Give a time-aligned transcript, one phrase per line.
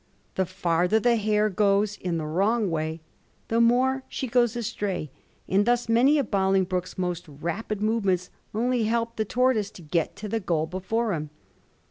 [0.33, 3.01] The farther the hare goes in the wrong way
[3.49, 5.11] the more she ^oes astray,
[5.47, 10.27] and thus many of Bolingbroke's most rapid movements only helped the tortoise to get to
[10.27, 11.29] the goal before him.